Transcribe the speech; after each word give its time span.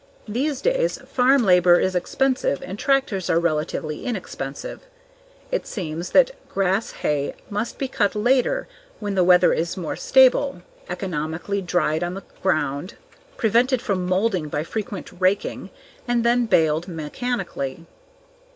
These 0.27 0.61
days, 0.61 0.97
farm 1.05 1.43
labor 1.43 1.79
is 1.79 1.93
expensive 1.93 2.63
and 2.63 2.79
tractors 2.79 3.29
are 3.29 3.39
relatively 3.39 4.03
inexpensive. 4.03 4.81
It 5.51 5.67
seems 5.67 6.09
that 6.09 6.31
grass 6.49 6.89
hay 7.05 7.35
must 7.51 7.77
be 7.77 7.87
cut 7.87 8.15
later 8.15 8.67
when 8.99 9.13
the 9.13 9.23
weather 9.23 9.53
is 9.53 9.77
more 9.77 9.95
stable, 9.95 10.63
economically 10.89 11.61
dried 11.61 12.03
on 12.03 12.15
the 12.15 12.23
ground, 12.41 12.95
prevented 13.37 13.79
from 13.79 14.07
molding 14.07 14.47
by 14.49 14.63
frequent 14.63 15.11
raking, 15.19 15.69
and 16.07 16.23
then 16.23 16.47
baled 16.47 16.87
mechanically. 16.87 17.85